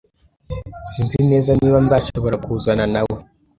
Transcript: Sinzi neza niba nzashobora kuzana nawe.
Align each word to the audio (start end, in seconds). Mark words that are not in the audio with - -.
Sinzi 0.91 1.19
neza 1.31 1.51
niba 1.59 1.77
nzashobora 1.85 2.35
kuzana 2.45 2.85
nawe. 2.93 3.17